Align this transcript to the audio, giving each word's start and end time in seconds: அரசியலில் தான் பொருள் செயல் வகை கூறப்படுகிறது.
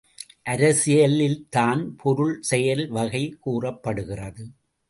அரசியலில் 0.45 1.37
தான் 1.49 1.83
பொருள் 1.95 2.33
செயல் 2.41 2.83
வகை 2.89 3.23
கூறப்படுகிறது. 3.39 4.45